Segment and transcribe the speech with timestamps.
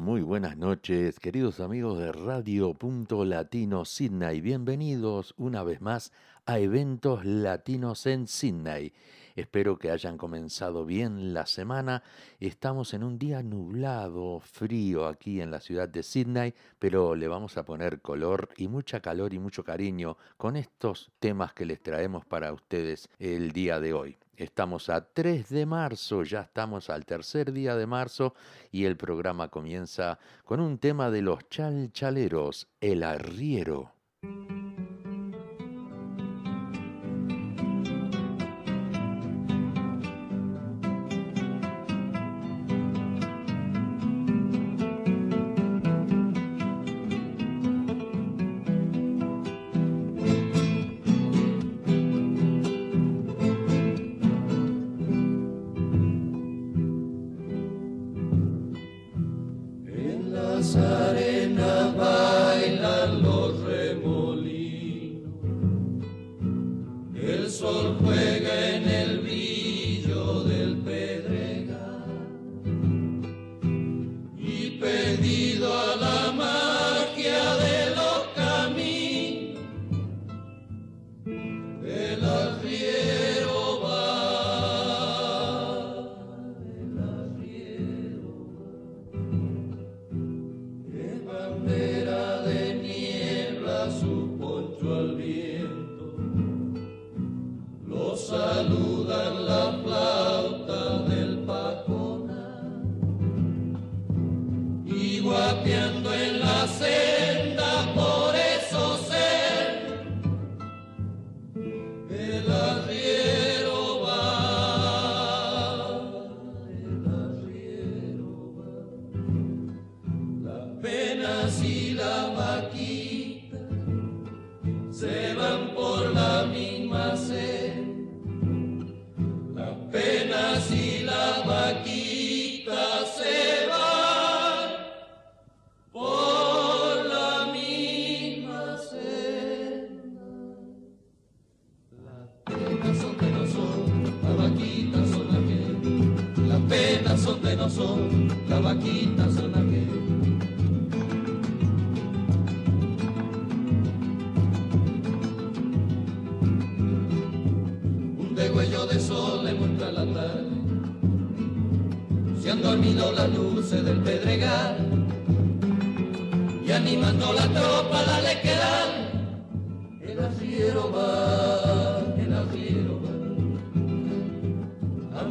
[0.00, 4.40] Muy, buenas noches, queridos amigos de Radio Punto Latino Sydney.
[4.40, 6.12] Bienvenidos una vez más
[6.46, 8.92] a Eventos Latinos en Sydney.
[9.34, 12.04] Espero que hayan comenzado bien la semana.
[12.38, 17.56] Estamos en un día nublado, frío aquí en la ciudad de Sydney, pero le vamos
[17.56, 22.24] a poner color y mucha calor y mucho cariño con estos temas que les traemos
[22.24, 24.16] para ustedes el día de hoy.
[24.38, 28.34] Estamos a 3 de marzo, ya estamos al tercer día de marzo
[28.70, 33.94] y el programa comienza con un tema de los chalchaleros, el arriero.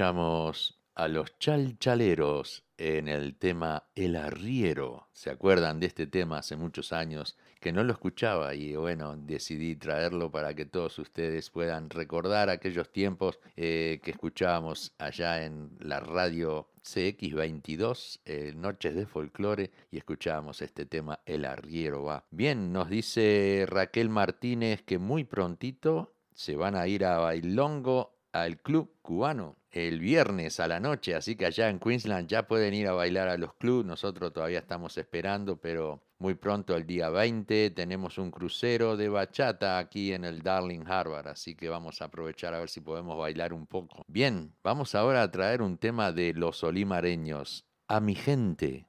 [0.00, 5.08] escuchamos a los chalchaleros en el tema El Arriero.
[5.12, 9.76] ¿Se acuerdan de este tema hace muchos años que no lo escuchaba y bueno, decidí
[9.76, 16.00] traerlo para que todos ustedes puedan recordar aquellos tiempos eh, que escuchábamos allá en la
[16.00, 22.24] radio CX22, eh, Noches de Folclore, y escuchábamos este tema El Arriero va.
[22.30, 28.62] Bien, nos dice Raquel Martínez que muy prontito se van a ir a Bailongo al
[28.62, 32.88] club cubano el viernes a la noche, así que allá en Queensland ya pueden ir
[32.88, 37.70] a bailar a los clubs, nosotros todavía estamos esperando, pero muy pronto, el día 20,
[37.70, 42.52] tenemos un crucero de bachata aquí en el Darling Harbour, así que vamos a aprovechar
[42.52, 44.04] a ver si podemos bailar un poco.
[44.06, 47.64] Bien, vamos ahora a traer un tema de los olimareños.
[47.88, 48.86] A mi gente.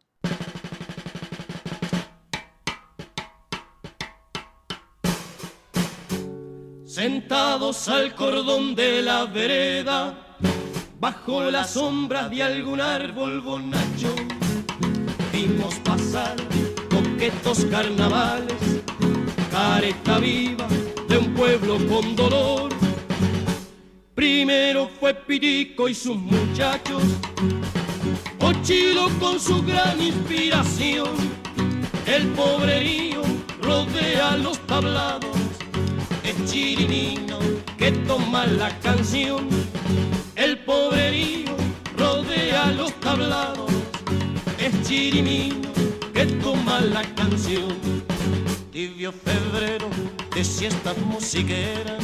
[6.86, 10.38] Sentados al cordón de la vereda,
[11.02, 14.14] bajo la sombra de algún árbol bonacho,
[15.34, 16.36] vimos pasar
[16.92, 18.84] coquetos carnavales,
[19.50, 20.68] careta viva
[21.10, 22.72] de un pueblo con dolor.
[24.14, 27.02] Primero fue Pirico y sus muchachos,
[28.40, 31.10] Ochilo con su gran inspiración,
[32.06, 33.24] el pobrerío
[33.60, 35.36] rodea los tablados,
[36.24, 37.40] el chirinino
[37.76, 39.50] que toma la canción,
[40.82, 41.56] pobrerío
[41.98, 43.72] rodea los tablados,
[44.58, 45.70] el chirinino
[46.14, 47.76] que toma la canción.
[48.72, 49.88] Tibio febrero
[50.34, 52.04] de siestas musiqueras,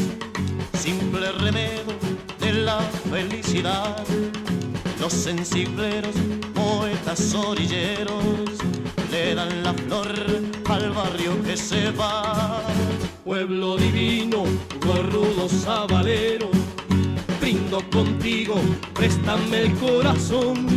[0.77, 1.95] simple remedio
[2.39, 2.79] de la
[3.09, 4.03] felicidad.
[4.99, 6.15] Los sensibleros,
[6.53, 8.23] poetas orilleros,
[9.11, 10.13] le dan la flor
[10.65, 12.61] al barrio que se va.
[13.23, 14.43] Pueblo divino,
[14.85, 16.49] gorrudo sabalero,
[17.47, 18.55] brindo contigo,
[18.93, 20.67] préstame el corazón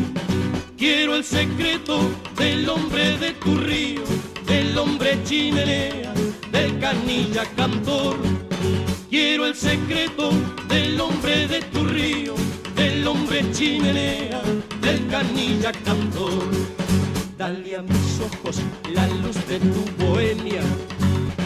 [0.79, 1.99] Quiero el secreto
[2.39, 4.03] del hombre de tu río,
[4.47, 6.15] del hombre chimenea,
[6.53, 8.17] del canilla cantor.
[9.11, 10.31] Quiero el secreto
[10.69, 12.35] del hombre de tu río,
[12.77, 14.41] del hombre chimenea,
[14.81, 16.45] del canilla cantor.
[17.37, 18.61] Dale a mis ojos
[18.95, 20.63] la luz de tu bohemia,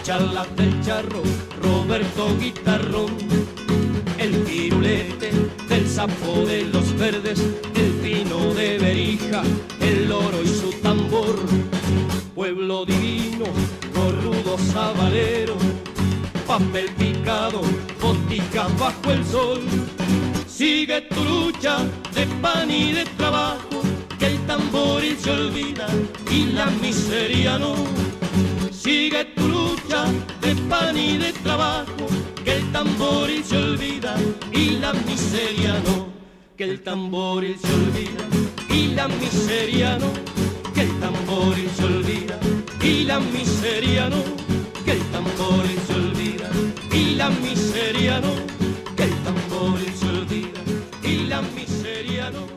[0.03, 1.23] charla del charro,
[1.63, 3.17] Roberto Guitarrón,
[4.55, 7.41] del sapo de los verdes,
[7.75, 9.43] de Berija,
[9.81, 11.37] el oro y su tambor.
[12.37, 13.47] Pueblo divino,
[13.93, 15.57] corrudo sabalero,
[16.47, 17.63] papel picado,
[18.01, 19.61] botica bajo el sol.
[20.47, 21.79] Sigue tu lucha
[22.15, 23.83] de pan y de trabajo,
[24.21, 25.89] que el tamboril se olvida
[26.31, 27.75] y la miseria no.
[28.85, 30.05] Sigue tu lucha
[30.43, 32.07] de pan y de trabajo,
[32.45, 34.15] que el tamboril se olvida
[34.53, 36.15] y la miseria no
[36.57, 38.25] que el tamboril se olvida
[38.71, 40.07] y la miseria no,
[40.73, 42.39] que el tamboril se olvida
[42.81, 44.23] y la miseria no,
[44.85, 46.51] que el tamboril se olvida
[46.93, 48.35] y la miseria no,
[48.97, 50.61] que el tamboril se olvida
[51.03, 52.54] y la miseria no,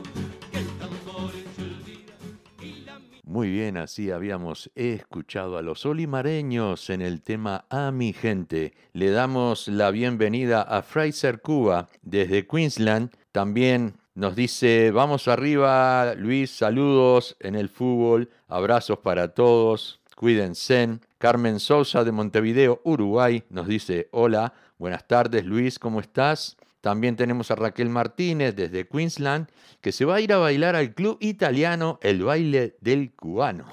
[3.28, 8.72] Muy bien, así habíamos escuchado a los olimareños en el tema A mi gente.
[8.94, 16.50] Le damos la bienvenida a Fraser Cuba desde Queensland también nos dice, vamos arriba, Luis,
[16.50, 20.98] saludos en el fútbol, abrazos para todos, cuídense.
[21.18, 26.56] Carmen Sosa de Montevideo, Uruguay, nos dice, hola, buenas tardes Luis, ¿cómo estás?
[26.80, 29.48] También tenemos a Raquel Martínez desde Queensland,
[29.80, 33.66] que se va a ir a bailar al club italiano El Baile del Cubano.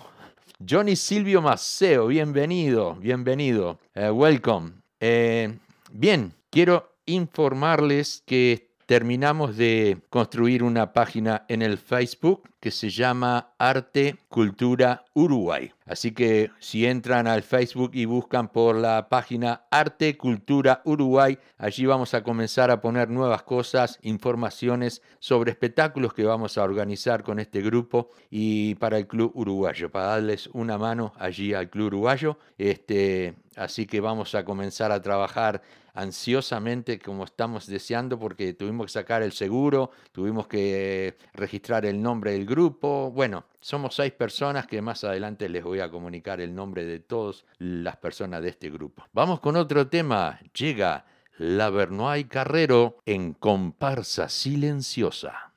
[0.67, 4.71] Johnny Silvio Maceo, bienvenido, bienvenido, eh, welcome.
[4.99, 5.53] Eh,
[5.91, 13.53] bien, quiero informarles que terminamos de construir una página en el Facebook que se llama
[13.59, 15.71] Arte Cultura Uruguay.
[15.85, 21.85] Así que si entran al Facebook y buscan por la página Arte Cultura Uruguay, allí
[21.85, 27.39] vamos a comenzar a poner nuevas cosas, informaciones sobre espectáculos que vamos a organizar con
[27.39, 32.39] este grupo y para el Club Uruguayo, para darles una mano allí al Club Uruguayo.
[32.57, 35.61] Este, así que vamos a comenzar a trabajar
[35.95, 42.33] ansiosamente como estamos deseando porque tuvimos que sacar el seguro, tuvimos que registrar el nombre
[42.33, 43.11] del grupo.
[43.11, 47.45] Bueno, somos seis personas que más adelante les voy a comunicar el nombre de todas
[47.57, 49.03] las personas de este grupo.
[49.13, 50.39] Vamos con otro tema.
[50.53, 51.05] Llega
[51.37, 55.53] la Bernoy Carrero en comparsa silenciosa.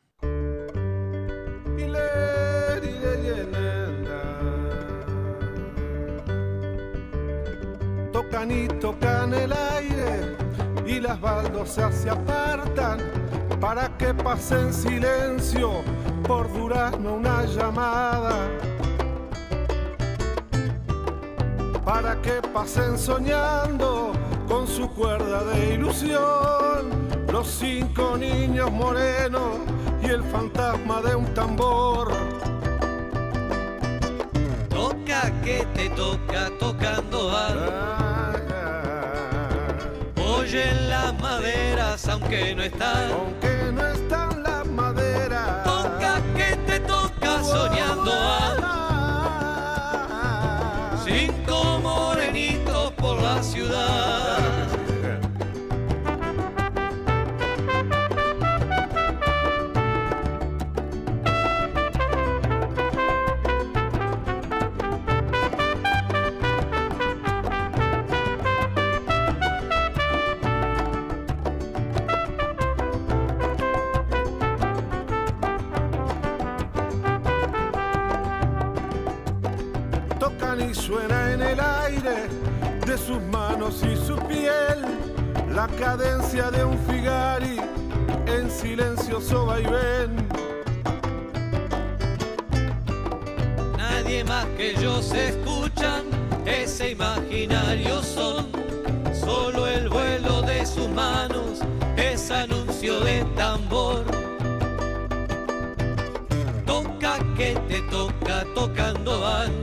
[8.12, 9.78] Tocan y tocan el aire
[10.99, 12.99] y las baldosas se apartan
[13.61, 15.71] para que pase en silencio
[16.26, 18.49] por durazno una llamada.
[21.85, 24.12] Para que pasen soñando
[24.49, 26.90] con su cuerda de ilusión
[27.33, 29.59] los cinco niños morenos
[30.02, 32.09] y el fantasma de un tambor.
[34.69, 38.08] Toca que te toca tocando algo oyen
[42.07, 43.11] aunque no están.
[43.11, 45.64] Aunque no están las maderas.
[45.64, 48.78] Toca que te toca soñando algo.
[83.69, 84.83] Y su piel
[85.55, 87.61] la cadencia de un figari
[88.27, 90.17] en silencioso vaivén.
[93.77, 96.05] Nadie más que ellos escuchan
[96.47, 98.47] ese imaginario son,
[99.13, 101.61] solo el vuelo de sus manos
[101.99, 104.03] es anuncio de tambor.
[106.65, 109.58] Toca que te toca tocando van.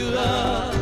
[0.00, 0.79] Por la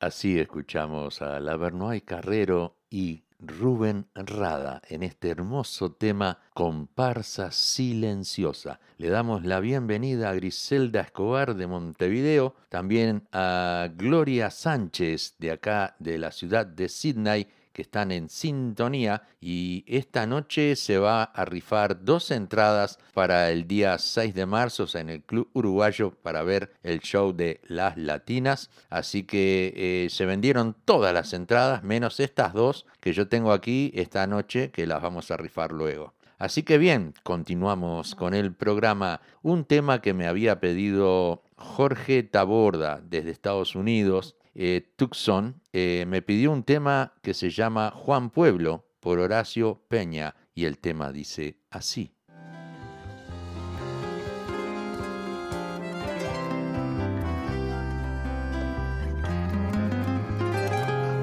[0.00, 8.78] Así escuchamos a Lavernoy Carrero y Rubén Rada en este hermoso tema Comparsa Silenciosa.
[8.96, 15.96] Le damos la bienvenida a Griselda Escobar de Montevideo, también a Gloria Sánchez de acá
[15.98, 21.44] de la ciudad de Sydney que están en sintonía y esta noche se va a
[21.44, 26.72] rifar dos entradas para el día 6 de marzo en el Club Uruguayo para ver
[26.82, 28.68] el show de Las Latinas.
[28.90, 33.92] Así que eh, se vendieron todas las entradas, menos estas dos que yo tengo aquí
[33.94, 36.14] esta noche que las vamos a rifar luego.
[36.36, 39.20] Así que bien, continuamos con el programa.
[39.42, 46.22] Un tema que me había pedido Jorge Taborda desde Estados Unidos eh, Tucson, eh, me
[46.22, 51.58] pidió un tema que se llama Juan Pueblo por Horacio Peña y el tema dice
[51.70, 52.12] así.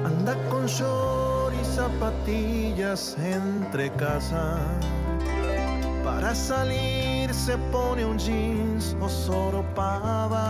[0.04, 4.58] Anda con short y zapatillas entre casa.
[6.02, 10.46] Para salir se pone un jeans o soropava.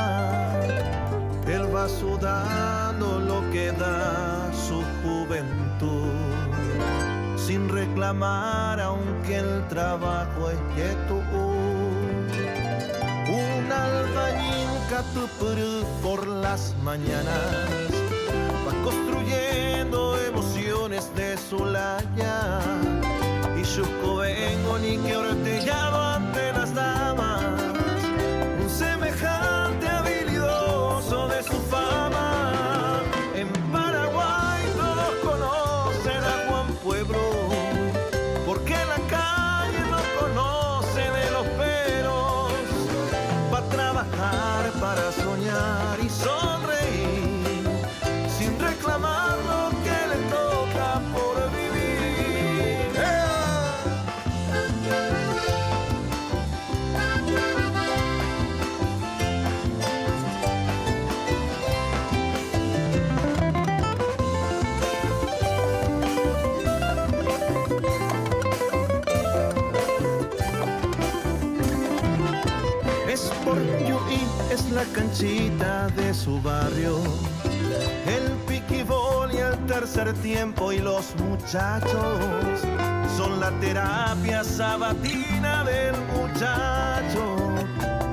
[1.46, 6.12] Él va sudando lo que da su juventud.
[7.36, 11.22] Sin reclamar aunque el trabajo es quietud.
[13.28, 17.90] Un albañil catupurú por las mañanas
[18.66, 22.60] va construyendo emociones de su laya
[23.60, 26.05] y su vengo ni que ortellado
[74.76, 76.98] la canchita de su barrio.
[78.06, 82.60] El piquibol y el tercer tiempo y los muchachos
[83.16, 87.24] son la terapia sabatina del muchacho.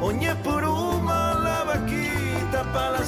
[0.01, 3.03] Oñe puruma, la vaquita para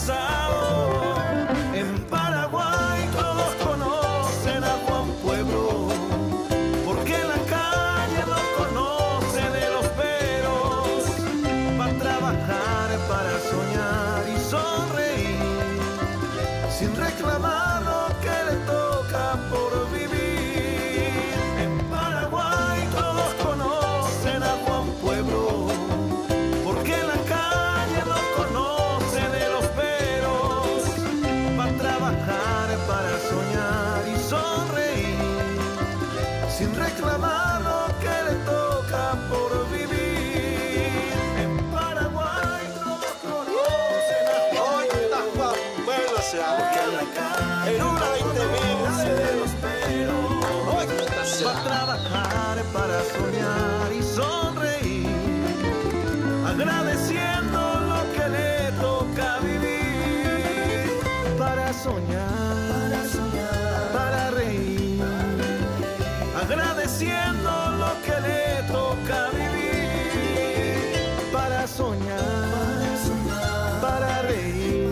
[52.75, 55.07] para soñar y sonreír,
[56.45, 57.59] agradeciendo
[57.91, 60.89] lo que le toca vivir,
[61.39, 62.29] para soñar,
[62.71, 65.01] para, soñar, para reír,
[66.43, 68.43] agradeciendo lo que le
[68.77, 70.77] toca vivir,
[71.31, 72.19] para soñar,
[72.55, 74.91] para, soñar, para reír,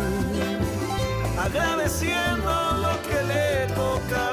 [1.48, 2.54] agradeciendo
[2.86, 4.33] lo que le toca vivir.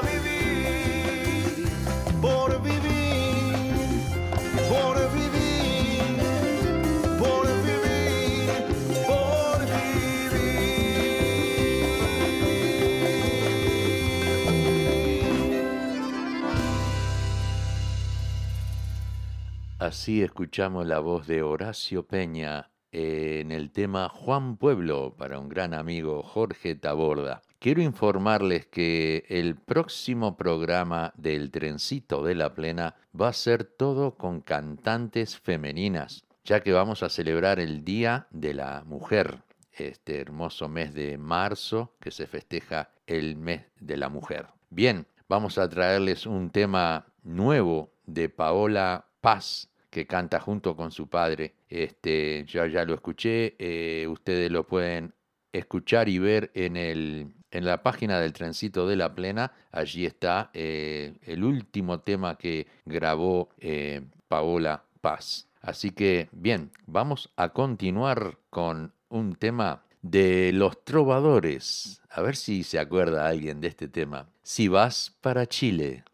[19.91, 25.75] Así escuchamos la voz de Horacio Peña en el tema Juan Pueblo para un gran
[25.75, 27.43] amigo Jorge Taborda.
[27.59, 34.15] Quiero informarles que el próximo programa del Trencito de la Plena va a ser todo
[34.15, 39.39] con cantantes femeninas, ya que vamos a celebrar el Día de la Mujer,
[39.73, 44.47] este hermoso mes de marzo que se festeja el mes de la mujer.
[44.69, 51.09] Bien, vamos a traerles un tema nuevo de Paola Paz que canta junto con su
[51.09, 51.55] padre.
[51.69, 55.13] Este, yo ya lo escuché, eh, ustedes lo pueden
[55.53, 59.53] escuchar y ver en, el, en la página del Trencito de la Plena.
[59.73, 65.49] Allí está eh, el último tema que grabó eh, Paola Paz.
[65.61, 72.01] Así que, bien, vamos a continuar con un tema de los trovadores.
[72.09, 74.29] A ver si se acuerda alguien de este tema.
[74.43, 76.05] Si vas para Chile.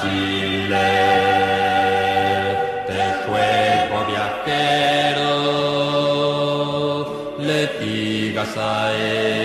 [0.00, 0.90] Chile,
[2.88, 5.30] de juego viajero,
[7.38, 9.39] le digas a él.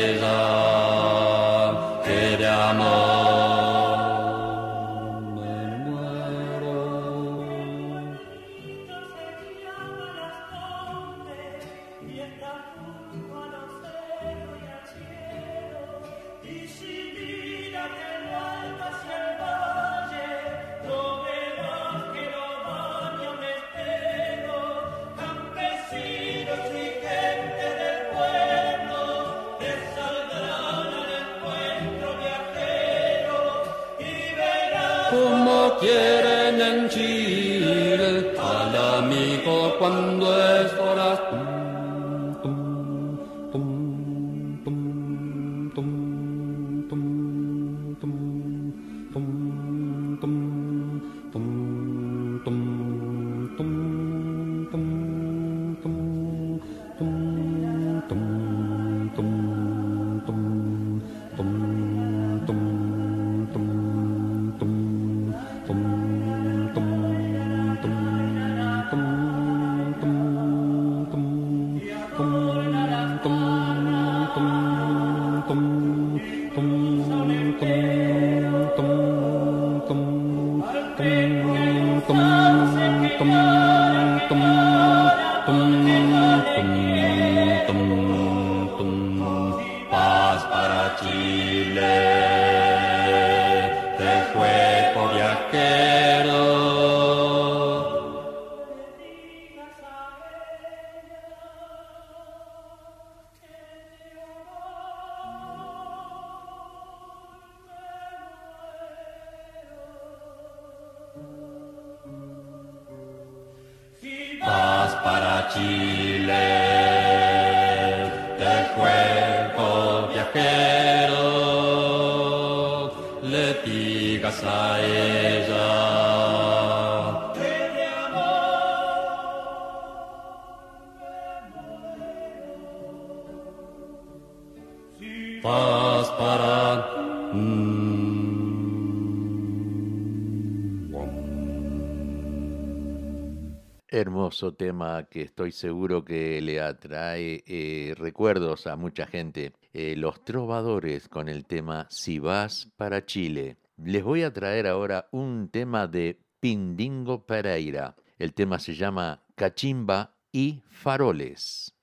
[143.88, 149.54] Hermoso tema que estoy seguro que le atrae eh, recuerdos a mucha gente.
[149.72, 153.58] Eh, los trovadores con el tema Si vas para Chile.
[153.78, 157.96] Les voy a traer ahora un tema de Pindingo Pereira.
[158.18, 161.74] El tema se llama Cachimba y Faroles.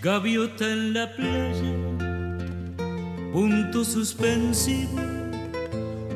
[0.00, 1.76] Gaviota en la playa,
[3.32, 4.98] punto suspensivo,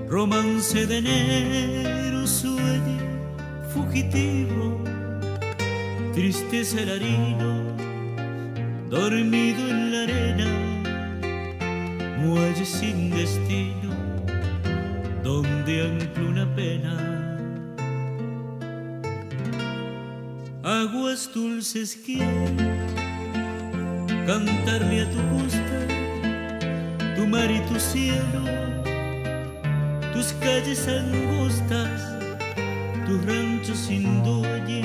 [0.08, 2.05] romance de enero,
[3.76, 4.80] fugitivo,
[6.14, 6.90] tristeza el
[8.88, 10.48] dormido en la arena,
[12.18, 13.90] muelle sin destino,
[15.22, 16.94] donde ancla una pena.
[20.62, 22.46] Aguas dulces quiero
[24.26, 25.78] cantarle a tu costa,
[27.14, 28.42] tu mar y tu cielo,
[30.12, 32.15] tus calles angostas,
[33.06, 34.82] tus ranchos sin dueño,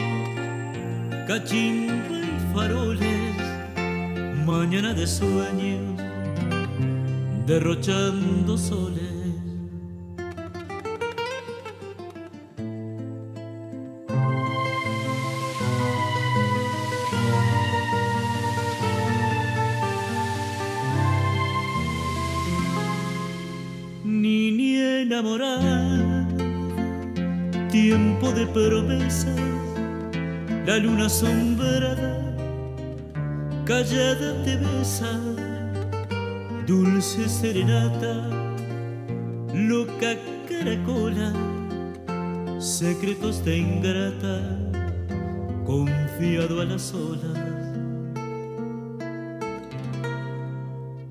[1.28, 3.36] cachimba y faroles,
[4.46, 6.00] mañana de sueños,
[7.48, 9.11] derrochando soles.
[28.54, 29.40] Promesas,
[30.66, 32.36] la luna asombrada,
[33.66, 35.20] callada te besa,
[36.68, 38.30] dulce serenata,
[39.54, 40.16] loca
[40.48, 41.34] caracola,
[42.60, 44.40] secretos de ingrata,
[45.66, 47.52] confiado a las olas.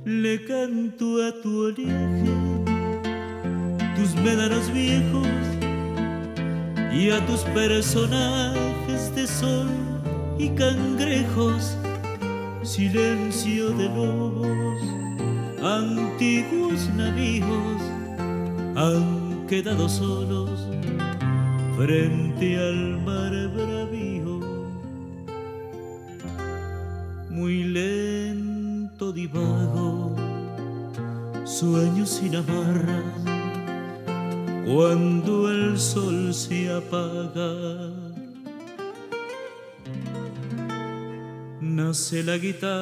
[0.05, 2.61] Le canto a tu oleaje
[3.97, 5.29] tus médanos viejos
[6.93, 9.69] y a tus personajes de sol
[10.39, 11.77] y cangrejos,
[12.63, 14.83] silencio de lobos,
[15.63, 17.83] antiguos navíos
[18.77, 20.67] han quedado solos
[21.77, 23.30] frente al mar
[42.09, 42.81] la guitarra.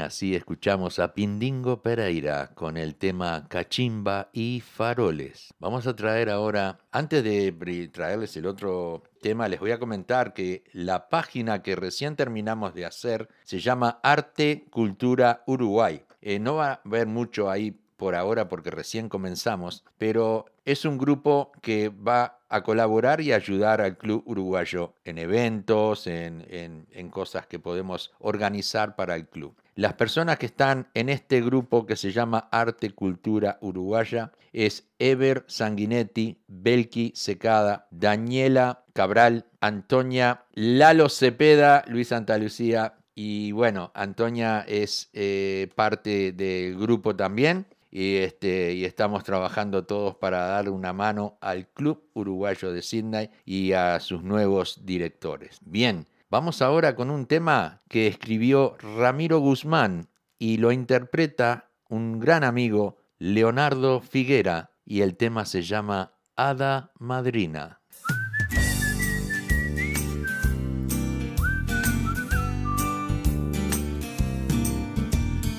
[0.00, 5.52] Así escuchamos a Pindingo Pereira con el tema Cachimba y Faroles.
[5.58, 7.52] Vamos a traer ahora, antes de
[7.92, 12.86] traerles el otro tema, les voy a comentar que la página que recién terminamos de
[12.86, 16.02] hacer se llama Arte Cultura Uruguay.
[16.22, 20.98] Eh, no va a haber mucho ahí por ahora porque recién comenzamos, pero es un
[20.98, 27.08] grupo que va a colaborar y ayudar al club uruguayo en eventos, en, en- en
[27.10, 29.54] cosas que podemos organizar para el club.
[29.76, 35.44] Las personas que están en este grupo que se llama Arte Cultura Uruguaya es Ever
[35.48, 45.10] Sanguinetti, Belki Secada, Daniela Cabral, Antonia Lalo Cepeda, Luis Santa Lucía y bueno, Antonia es
[45.12, 51.36] eh, parte del grupo también y, este, y estamos trabajando todos para darle una mano
[51.40, 55.58] al Club Uruguayo de Sydney y a sus nuevos directores.
[55.64, 62.42] Bien, vamos ahora con un tema que escribió Ramiro Guzmán y lo interpreta un gran
[62.42, 67.82] amigo, Leonardo Figuera, y el tema se llama Hada Madrina.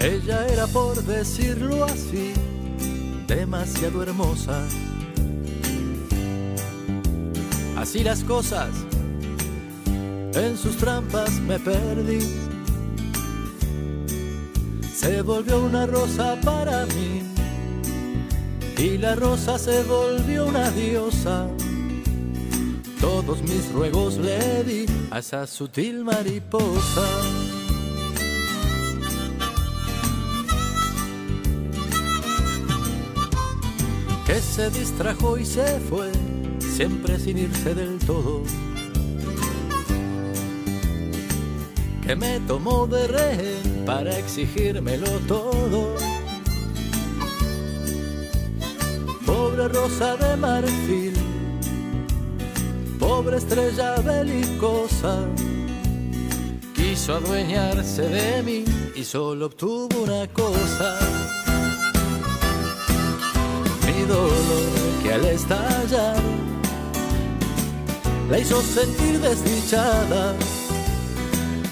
[0.01, 2.33] Ella era, por decirlo así,
[3.27, 4.61] demasiado hermosa.
[7.77, 8.71] Así las cosas,
[10.35, 12.19] en sus trampas me perdí.
[14.93, 17.21] Se volvió una rosa para mí
[18.77, 21.47] y la rosa se volvió una diosa.
[22.99, 27.07] Todos mis ruegos le di a esa sutil mariposa.
[34.25, 36.11] Que se distrajo y se fue,
[36.59, 38.41] siempre sin irse del todo.
[42.05, 45.95] Que me tomó de rehén para exigírmelo todo.
[49.25, 51.35] Pobre rosa de marfil
[53.05, 55.27] pobre estrella belicosa,
[56.73, 58.65] quiso adueñarse de mí
[58.95, 60.97] y solo obtuvo una cosa.
[63.85, 64.65] Mi dolor
[65.03, 66.15] que al estallar
[68.29, 70.33] la hizo sentir desdichada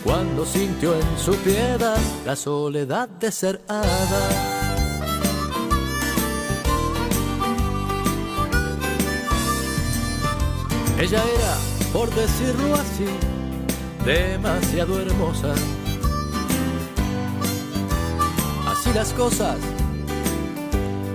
[0.04, 4.63] cuando sintió en su piedad la soledad de ser hada.
[11.00, 11.58] Ella era,
[11.92, 13.06] por decirlo así,
[14.06, 15.54] demasiado hermosa.
[18.68, 19.58] Así las cosas,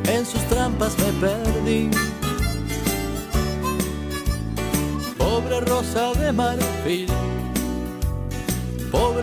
[0.05, 1.91] en sus trampas me perdí.
[5.17, 7.09] Pobre rosa de marfil,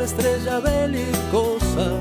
[0.06, 2.00] estrella belicosa,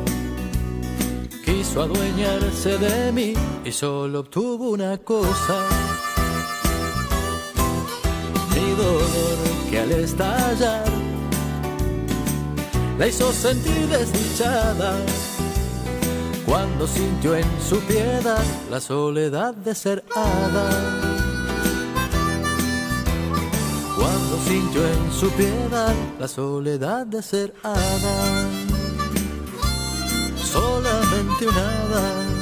[1.44, 5.56] quiso adueñarse de mí y solo obtuvo una cosa.
[8.76, 10.84] Dolor que al estallar
[12.98, 14.96] la hizo sentir desdichada.
[16.44, 21.03] Cuando sintió en su piedad la soledad de ser hada.
[24.44, 28.48] Sintió en su piedad la soledad de ser hada.
[30.36, 32.33] Solamente un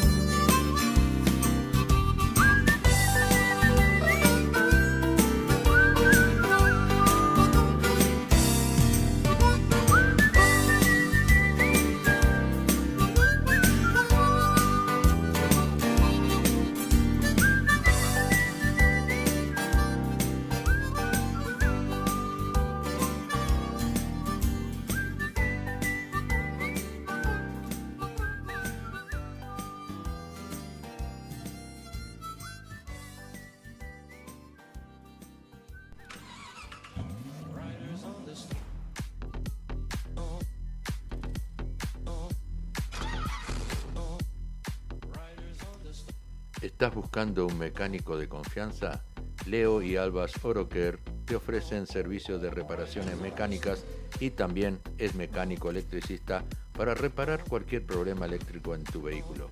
[46.82, 49.04] ¿Estás buscando un mecánico de confianza?
[49.46, 53.84] Leo y Albas Oroker te ofrecen servicios de reparaciones mecánicas
[54.18, 56.42] y también es mecánico electricista
[56.76, 59.48] para reparar cualquier problema eléctrico en tu vehículo.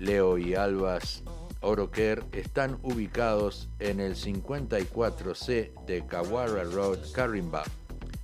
[0.00, 1.22] Leo y Albas
[1.60, 7.62] Oroker están ubicados en el 54C de Kawara Road, Carimba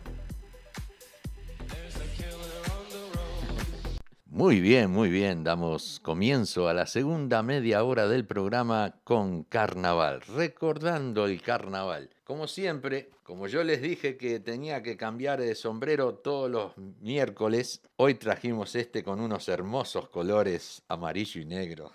[4.39, 5.43] Muy bien, muy bien.
[5.43, 12.09] Damos comienzo a la segunda media hora del programa con carnaval, recordando el carnaval.
[12.23, 17.81] Como siempre, como yo les dije que tenía que cambiar de sombrero todos los miércoles,
[17.97, 21.91] hoy trajimos este con unos hermosos colores amarillo y negro.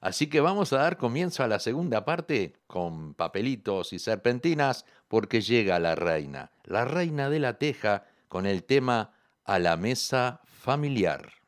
[0.00, 5.40] Así que vamos a dar comienzo a la segunda parte con papelitos y serpentinas porque
[5.40, 9.12] llega la reina, la reina de la teja con el tema
[9.44, 11.43] A la mesa familiar.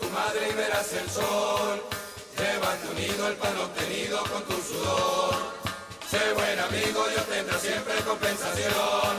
[0.00, 1.82] tu madre y verás el sol.
[2.38, 5.36] Lleva tu nido el pan obtenido con tu sudor.
[6.10, 9.12] Sé buen amigo, Dios tendrá siempre compensación.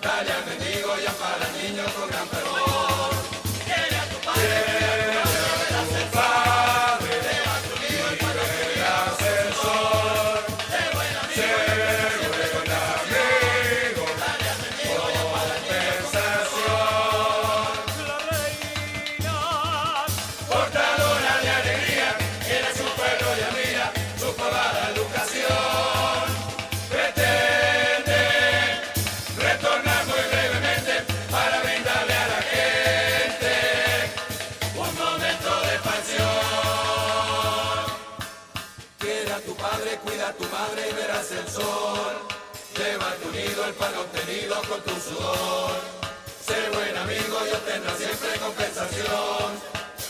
[0.00, 2.32] Dale al mendigo y ampara al con gran.
[44.68, 45.70] con tu sudor.
[46.46, 49.50] Sé buen amigo y obtendrás siempre compensación.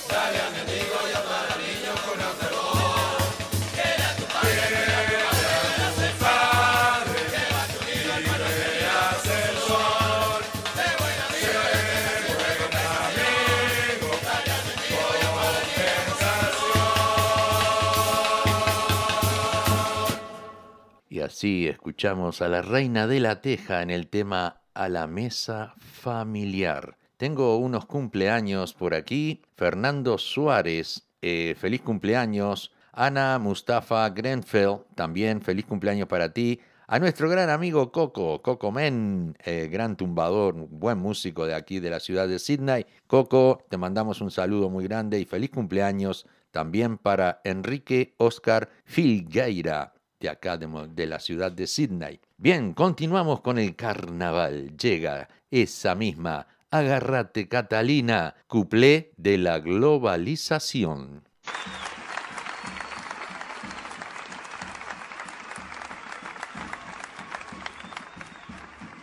[0.09, 2.82] Dale a mi amigo y a para niños con altavoz.
[21.29, 26.97] Sí, escuchamos a la reina de la teja en el tema A la mesa familiar.
[27.17, 29.43] Tengo unos cumpleaños por aquí.
[29.57, 32.73] Fernando Suárez, eh, feliz cumpleaños.
[32.93, 36.61] Ana Mustafa Grenfell, también feliz cumpleaños para ti.
[36.89, 41.91] A nuestro gran amigo Coco, Coco Men, eh, gran tumbador, buen músico de aquí de
[41.91, 42.87] la ciudad de Sydney.
[43.07, 49.95] Coco, te mandamos un saludo muy grande y feliz cumpleaños también para Enrique Oscar Filgueira
[50.23, 52.21] de acá de, la ciudad de Sydney.
[52.39, 54.77] Bien, continuamos con el carnaval.
[54.77, 61.25] Llega esa misma Agárrate Catalina, cuplé de la globalización.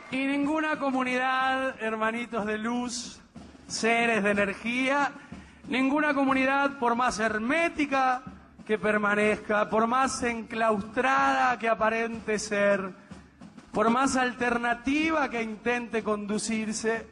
[0.09, 3.19] Y ninguna comunidad, hermanitos de luz,
[3.67, 5.11] seres de energía,
[5.67, 8.23] ninguna comunidad, por más hermética
[8.69, 12.93] que permanezca, por más enclaustrada que aparente ser,
[13.71, 17.07] por más alternativa que intente conducirse,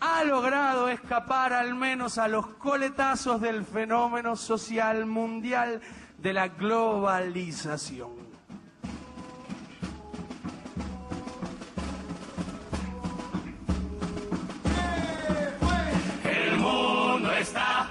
[0.00, 5.80] ha logrado escapar al menos a los coletazos del fenómeno social mundial
[6.18, 8.10] de la globalización.
[16.24, 17.83] El mundo está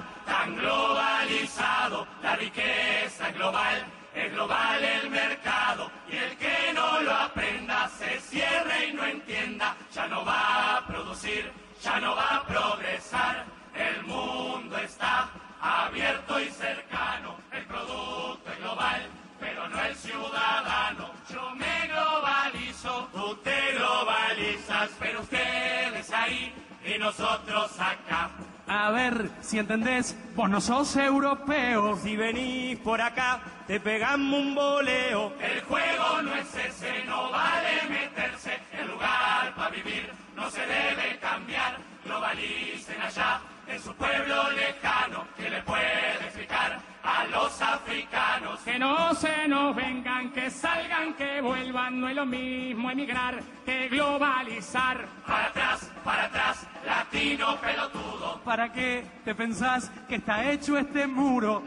[2.33, 8.87] la riqueza global, es global el mercado, y el que no lo aprenda se cierre
[8.87, 11.51] y no entienda, ya no va a producir,
[11.83, 15.29] ya no va a progresar, el mundo está
[15.61, 19.01] abierto y cercano, el producto es global,
[19.39, 26.51] pero no el ciudadano, yo me globalizo, tú te globalizas, pero ustedes ahí
[26.83, 28.31] y nosotros acá.
[28.67, 31.97] A ver si entendés, vos no sos europeo.
[31.97, 35.33] Si venís por acá, te pegamos un boleo.
[35.39, 38.59] El juego no es ese, no vale meterse.
[38.71, 41.77] El lugar para vivir no se debe cambiar.
[42.05, 49.13] Globalicen allá, en su pueblo lejano, que le puede explicar a los africanos Que no
[49.13, 51.99] se nos vengan, que salgan, que vuelvan.
[51.99, 55.05] No es lo mismo emigrar que globalizar.
[55.27, 58.41] Para atrás, para atrás, latino pelotudo.
[58.43, 61.63] ¿Para qué te pensás que está hecho este muro?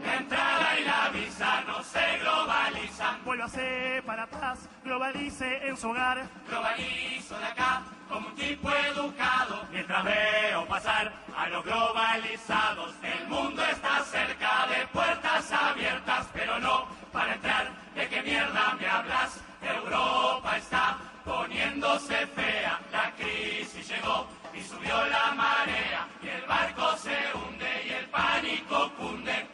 [0.87, 3.23] La visa no se globalizan.
[3.25, 6.17] Vuélvase para atrás, globalice en su hogar.
[6.49, 9.67] Globalizo de acá como un tipo educado.
[9.71, 16.87] Mientras veo pasar a los globalizados, el mundo está cerca de puertas abiertas, pero no
[17.11, 17.69] para entrar.
[17.93, 19.41] ¿De qué mierda me hablas?
[19.61, 27.17] Europa está poniéndose fea, la crisis llegó y subió la marea y el barco se
[27.33, 29.46] hunde y el pánico cunde.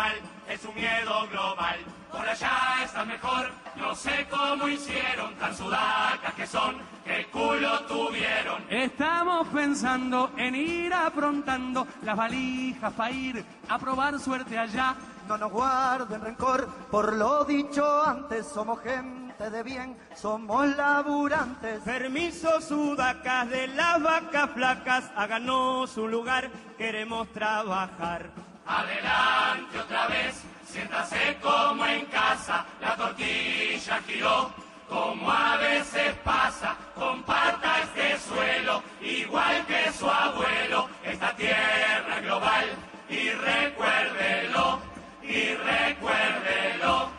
[0.00, 0.14] Mal,
[0.48, 1.76] es un miedo global.
[2.10, 8.64] Por allá está mejor, no sé cómo hicieron, tan sudacas que son, qué culo tuvieron.
[8.70, 14.96] Estamos pensando en ir aprontando las valijas para ir a probar suerte allá.
[15.28, 21.82] No nos guarden rencor por lo dicho antes, somos gente de bien, somos laburantes.
[21.82, 26.48] Permiso sudacas de las vacas flacas, háganos un lugar,
[26.78, 28.49] queremos trabajar.
[28.66, 34.52] Adelante otra vez, siéntase como en casa, la tortilla giró.
[34.88, 42.64] Como a veces pasa, comparta este suelo, igual que su abuelo, esta tierra global,
[43.08, 44.80] y recuérdelo,
[45.22, 47.10] y recuérdelo,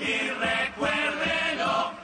[0.00, 1.99] y recuérdelo.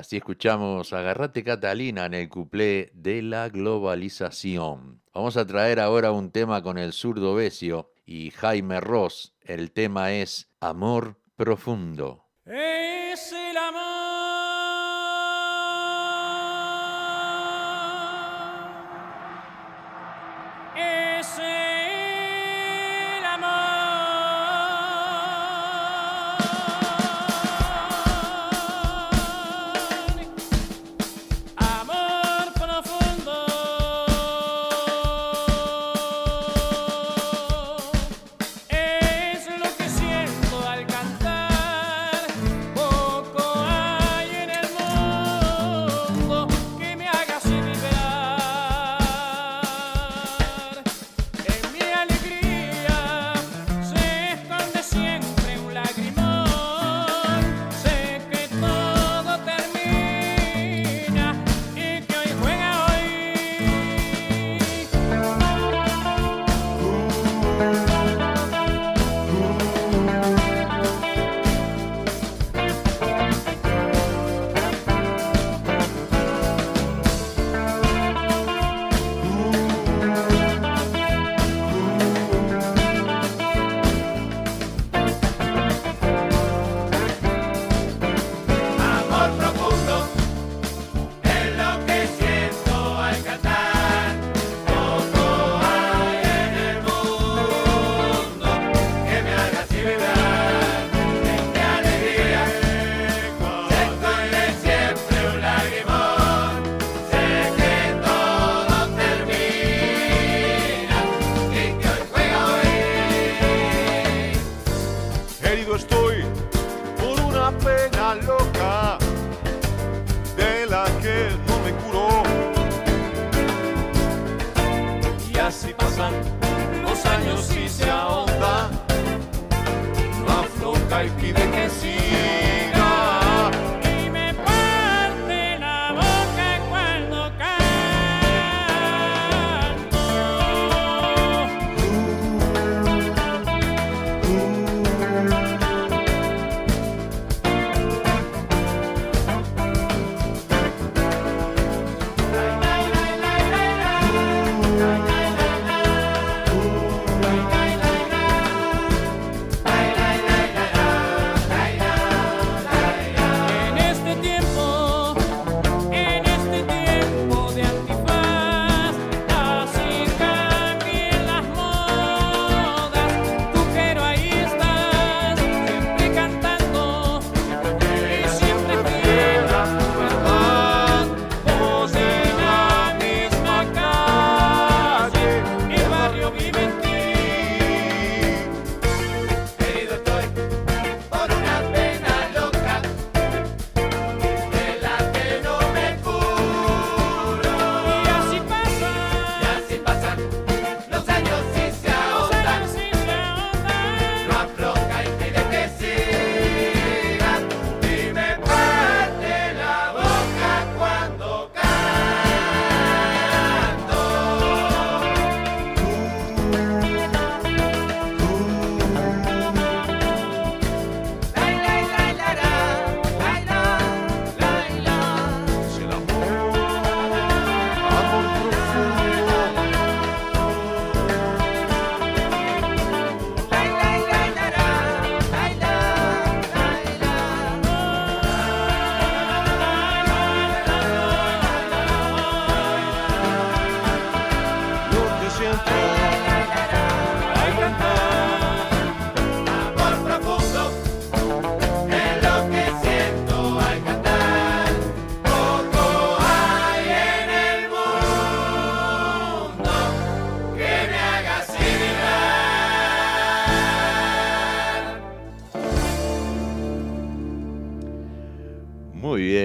[0.00, 5.02] Así escuchamos Agarrate Catalina en el cuplé de la globalización.
[5.12, 9.34] Vamos a traer ahora un tema con el zurdo Besio y Jaime Ross.
[9.42, 12.24] El tema es Amor Profundo.
[12.46, 14.39] Es el amor.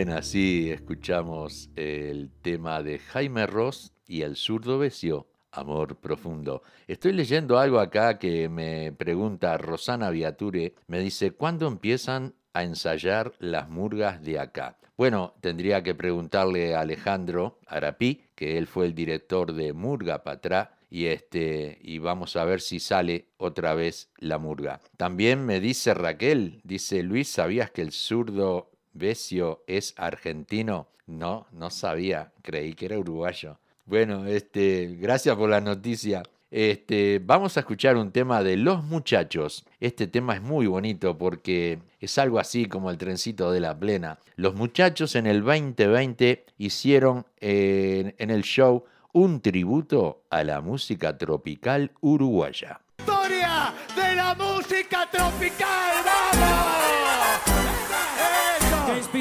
[0.09, 6.61] Así escuchamos el tema de Jaime Ross y el zurdo Besio, Amor Profundo.
[6.87, 13.33] Estoy leyendo algo acá que me pregunta Rosana Viature, me dice, ¿cuándo empiezan a ensayar
[13.39, 14.77] las murgas de acá?
[14.95, 20.77] Bueno, tendría que preguntarle a Alejandro Arapí, que él fue el director de Murga Patrá,
[20.89, 24.79] y este y vamos a ver si sale otra vez la murga.
[24.97, 30.87] También me dice Raquel, dice Luis, ¿sabías que el zurdo Besio es argentino.
[31.05, 33.59] No, no sabía, creí que era uruguayo.
[33.85, 36.23] Bueno, este, gracias por la noticia.
[36.49, 39.65] Este, vamos a escuchar un tema de Los Muchachos.
[39.79, 44.17] Este tema es muy bonito porque es algo así como el trencito de la plena.
[44.37, 51.91] Los Muchachos en el 2020 hicieron en el show un tributo a la música tropical
[52.01, 52.81] uruguaya.
[52.99, 57.04] Historia de la música tropical, vamos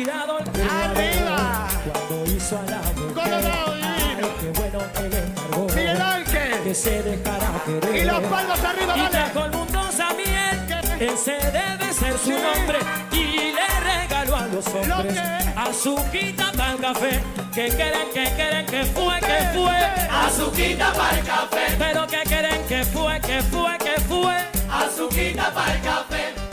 [0.03, 1.69] el ¡Arriba!
[1.85, 3.15] Cuando hizo a la mujer.
[3.15, 4.29] Colorado divino.
[4.41, 5.67] Qué bueno que le encargó.
[5.75, 6.63] Miguel Ángel.
[6.65, 7.97] Que se dejara querer.
[7.97, 9.11] Y los palmas arriba, Y dale.
[9.11, 10.61] trajo al mundo Samiel.
[11.01, 12.79] Ese debe ser su nombre.
[13.13, 15.19] Y le regaló a los hombres.
[15.57, 17.21] Azuquita para el café.
[17.55, 19.79] Que quieren, que quieren, que fue, que fue.
[20.11, 21.77] Azuquita para el café.
[21.79, 24.35] Pero que quieren, que fue, que fue, que fue.
[24.71, 26.44] Azuquita para el café.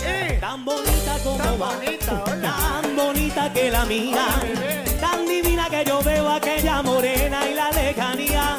[0.41, 1.69] Tan bonita como va,
[2.41, 4.25] tan bonita que la mía,
[4.99, 8.57] tan divina que yo veo aquella morena y la lejanía.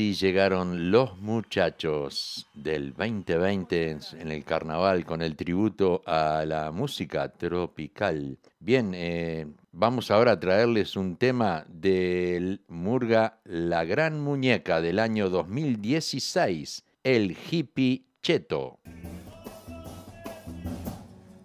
[0.00, 8.38] Llegaron los muchachos del 2020 en el carnaval con el tributo a la música tropical.
[8.60, 15.28] Bien, eh, vamos ahora a traerles un tema del Murga La Gran Muñeca del año
[15.28, 18.78] 2016, el hippie cheto.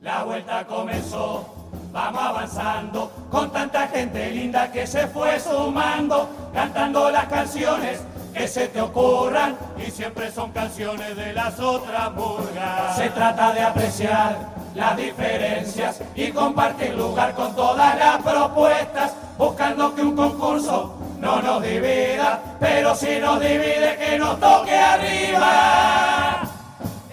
[0.02, 7.26] La vuelta comenzó, vamos avanzando, con tanta gente linda que se fue sumando, cantando las
[7.26, 8.02] canciones
[8.36, 12.98] que se te ocurran, y siempre son canciones de las otras murgas.
[12.98, 14.38] Se trata de apreciar
[14.76, 21.64] las diferencias y compartir lugar con todas las propuestas, buscando que un concurso no nos
[21.64, 26.42] divida, pero si nos divide que nos toque arriba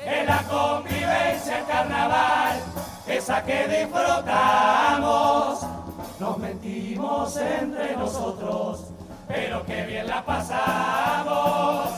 [0.04, 2.60] en la convivencia en carnaval,
[3.06, 5.60] esa que disfrutamos.
[6.18, 8.91] Nos mentimos entre nosotros,
[9.32, 11.88] pero qué bien la pasamos.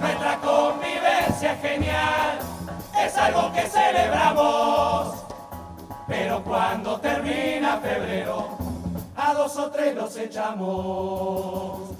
[0.00, 2.38] Nuestra convivencia es genial,
[2.98, 5.14] es algo que celebramos.
[6.08, 8.56] Pero cuando termina febrero,
[9.16, 11.90] a dos o tres los echamos.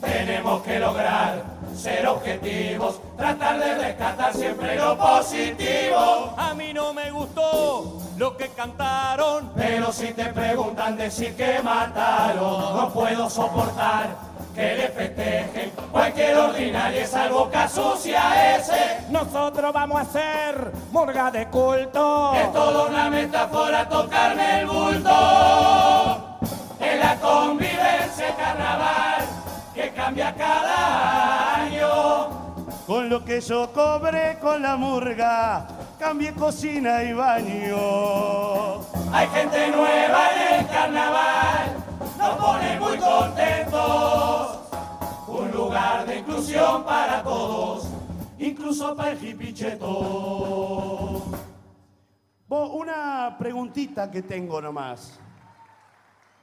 [0.00, 6.34] Tenemos que lograr ser objetivos, tratar de rescatar siempre lo positivo.
[6.36, 12.76] A mí no me gustó lo que cantaron, pero si te preguntan decir que mataron,
[12.76, 19.04] no puedo soportar que le festejen cualquier ordinaria esa boca sucia ese.
[19.08, 22.34] Nosotros vamos a hacer morga de culto.
[22.34, 26.38] Es toda una metáfora tocarme el bulto.
[26.80, 29.24] En la convivencia carnaval
[29.78, 30.57] que cambia cada
[33.18, 35.66] lo que yo cobré con la murga,
[35.98, 38.80] cambié cocina y baño.
[39.12, 41.84] Hay gente nueva en el carnaval,
[42.16, 44.58] nos pone muy contentos.
[45.26, 47.88] Un lugar de inclusión para todos,
[48.38, 49.86] incluso para el hipicheto.
[52.46, 55.18] Vos, una preguntita que tengo nomás.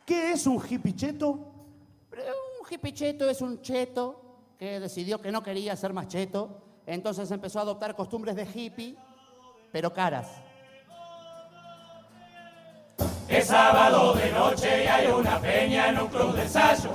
[0.06, 1.32] ¿Qué es un hipicheto?
[1.32, 4.22] Un hipicheto es un cheto
[4.58, 8.96] que decidió que no quería ser más cheto, entonces empezó a adoptar costumbres de hippie,
[9.72, 10.28] pero caras.
[13.28, 16.92] Es sábado de noche y hay una peña en un club de ensayo.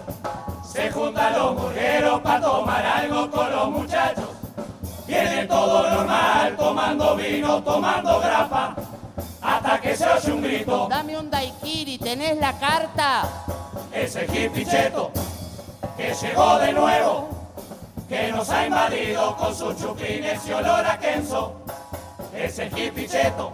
[0.65, 4.29] Se juntan los mujeres para tomar algo con los muchachos.
[5.07, 8.77] Viene todo normal, tomando vino, tomando grapa,
[9.43, 10.87] hasta que se oye un grito.
[10.89, 13.29] Dame un daiquiri, ¿tenés la carta?
[13.93, 15.11] Ese hippie cheto
[15.97, 17.29] que llegó de nuevo,
[18.11, 20.99] que nos ha invadido con sus chupines y olor a.
[22.35, 23.53] Ese hippie cheto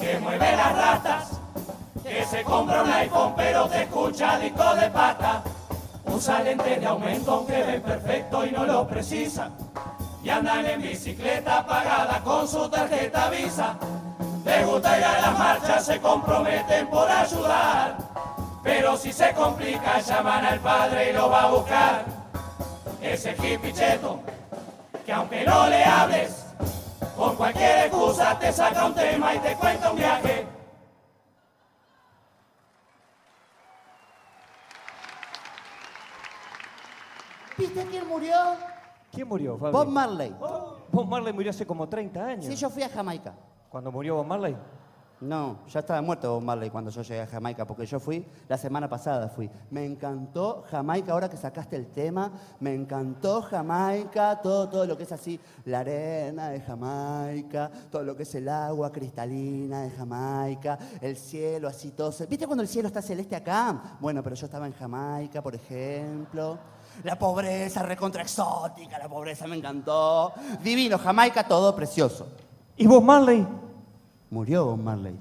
[0.00, 1.40] que mueve las ratas,
[2.02, 5.42] que se compra un iPhone pero te escucha disco de pata.
[6.06, 9.50] Usa lentes de aumento aunque ven perfecto y no lo precisa.
[10.24, 13.76] Y andan en bicicleta pagada con su tarjeta Visa.
[14.46, 17.98] Les gusta ir a las marchas, se comprometen por ayudar.
[18.62, 22.17] Pero si se complica, llaman al padre y lo va a buscar.
[23.02, 24.20] Ese hippie cheto,
[25.06, 26.44] que aunque no le hables,
[27.16, 30.46] con cualquier excusa te saca un tema y te cuenta un viaje.
[37.56, 38.36] ¿Viste quién murió?
[39.12, 39.72] ¿Quién murió, Fabi?
[39.72, 40.34] Bob Marley.
[40.92, 42.44] Bob Marley murió hace como 30 años.
[42.44, 43.34] Sí, yo fui a Jamaica.
[43.68, 44.56] ¿Cuando murió Bob Marley?
[45.20, 48.56] No, ya estaba muerto Bob Marley cuando yo llegué a Jamaica, porque yo fui, la
[48.56, 49.50] semana pasada fui.
[49.70, 55.02] Me encantó Jamaica, ahora que sacaste el tema, me encantó Jamaica, todo, todo lo que
[55.02, 60.78] es así, la arena de Jamaica, todo lo que es el agua cristalina de Jamaica,
[61.00, 62.12] el cielo así todo.
[62.28, 63.96] ¿Viste cuando el cielo está celeste acá?
[63.98, 66.58] Bueno, pero yo estaba en Jamaica, por ejemplo.
[67.02, 70.32] La pobreza recontra exótica, la pobreza me encantó.
[70.62, 72.28] Divino, Jamaica, todo precioso.
[72.76, 73.67] ¿Y Bob Marley?
[74.30, 75.18] Murió Bob Marley.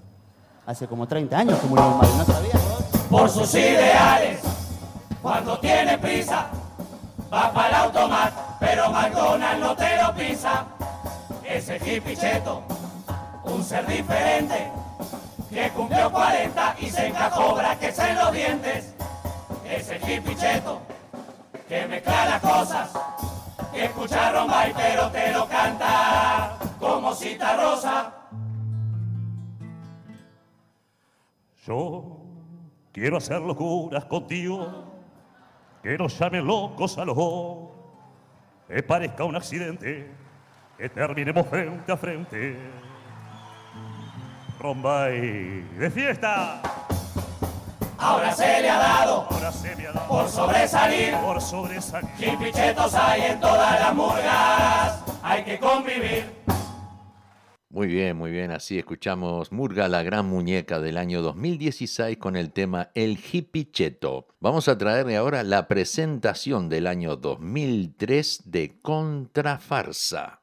[0.66, 3.02] Hace como 30 años que murió Bob Marley, ¿no sabías vos?
[3.10, 4.42] por sus ideales.
[5.22, 6.48] Cuando tiene prisa,
[7.34, 10.66] va para el automat, pero McDonald's no te lo pisa.
[11.46, 12.62] Ese hippie cheto,
[13.46, 14.72] un ser diferente,
[15.50, 18.94] que cumplió 40 y se encajó brackets en los dientes.
[19.66, 20.82] Ese hippie cheto,
[21.70, 22.90] que mezcla las cosas,
[23.74, 28.14] que escucha Rombay pero te lo canta como cita rosa.
[31.68, 32.18] Yo
[32.94, 34.86] quiero hacer locuras contigo,
[35.84, 37.58] que nos llamen locos a los dos,
[38.70, 40.10] que parezca un accidente,
[40.78, 42.58] que terminemos frente a frente.
[44.62, 46.62] Rombay de fiesta.
[48.00, 51.16] Ahora se le ha dado Ahora se me ha dado por sobresalir.
[51.18, 52.10] Por sobresalir.
[53.02, 56.37] Hay en todas las murgas, hay que convivir.
[57.78, 58.50] Muy bien, muy bien.
[58.50, 64.26] Así escuchamos Murga, la gran muñeca del año 2016 con el tema El Hippie Cheto.
[64.40, 70.42] Vamos a traerle ahora la presentación del año 2003 de Contrafarsa.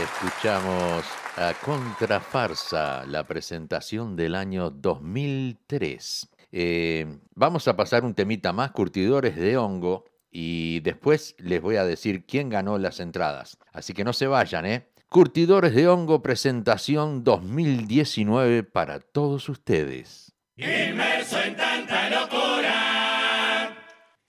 [0.00, 1.04] Escuchamos
[1.36, 6.28] a Contrafarsa, la presentación del año 2003.
[6.52, 11.84] Eh, vamos a pasar un temita más, curtidores de hongo, y después les voy a
[11.84, 13.58] decir quién ganó las entradas.
[13.72, 14.88] Así que no se vayan, ¿eh?
[15.08, 20.34] Curtidores de hongo, presentación 2019 para todos ustedes.
[20.56, 23.74] Inmerso en tanta locura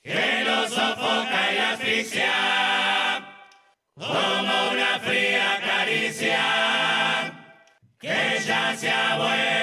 [0.01, 2.49] que lo sofoca y asfixia
[3.95, 4.88] como una
[8.80, 9.59] se ha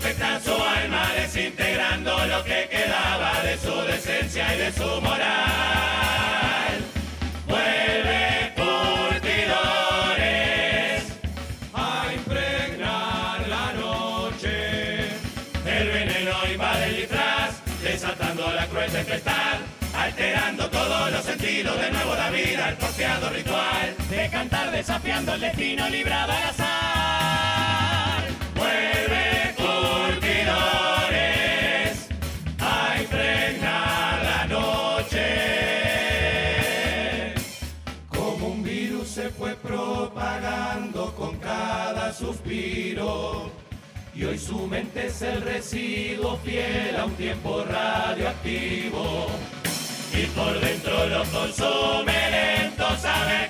[0.00, 5.00] a poco infecta su alma, desintegrando lo que quedaba de su decencia y de su
[5.00, 6.84] moral.
[7.46, 9.62] Vuelve curtidores
[11.74, 15.08] a impregnar la noche.
[15.66, 19.58] El veneno invade el disfraz, desatando la cruel tempestad,
[19.94, 25.40] alterando todos los sentidos de nuevo la vida, el porfiado ritual de cantar desafiando el
[25.40, 26.54] destino librado al
[42.20, 43.50] suspiro.
[44.14, 49.26] Y hoy su mente es el residuo fiel a un tiempo radioactivo.
[50.12, 53.49] Y por dentro lo consume lento, sabe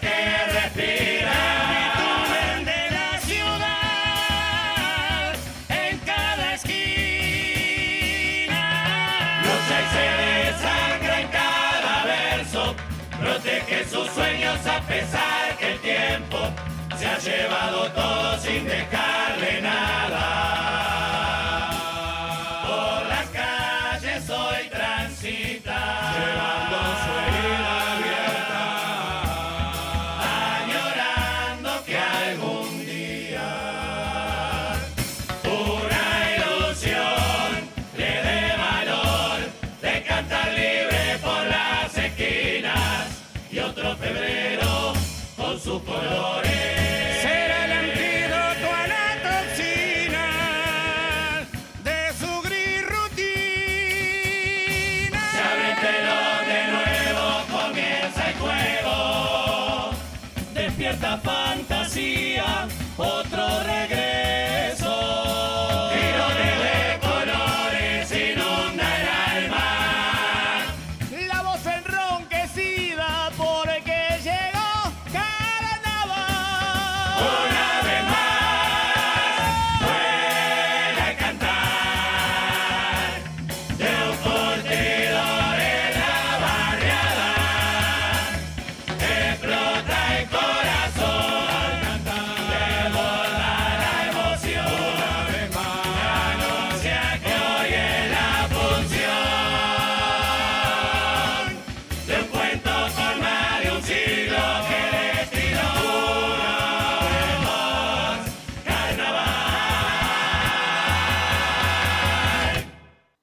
[17.22, 20.69] llevado todo sin dejarle nada.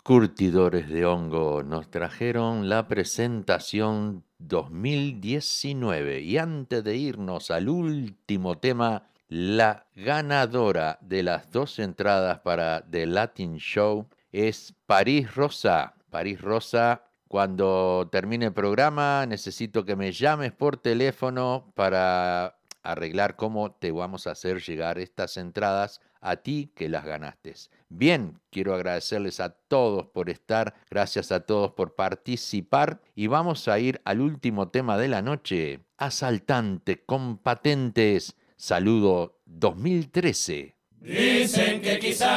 [0.07, 9.09] Curtidores de hongo nos trajeron la presentación 2019 y antes de irnos al último tema,
[9.27, 15.95] la ganadora de las dos entradas para The Latin Show es París Rosa.
[16.09, 23.73] París Rosa, cuando termine el programa necesito que me llames por teléfono para arreglar cómo
[23.73, 27.53] te vamos a hacer llegar estas entradas a ti que las ganaste.
[27.89, 33.79] Bien, quiero agradecerles a todos por estar, gracias a todos por participar y vamos a
[33.79, 38.35] ir al último tema de la noche, asaltante con patentes.
[38.55, 40.75] Saludo 2013.
[40.99, 42.27] Dicen que quizás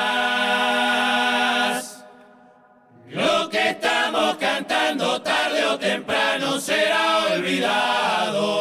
[3.08, 8.60] lo que estamos cantando tarde o temprano será olvidado.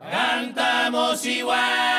[0.00, 1.91] Cantamos igual,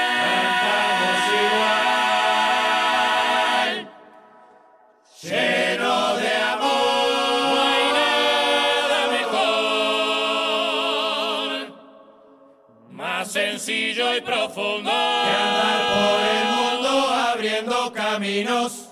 [14.21, 18.82] profundo que andar por el mundo abriendo caminos.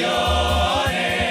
[0.00, 1.27] canciones.